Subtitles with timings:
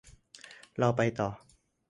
[0.77, 1.29] เราไปต่อ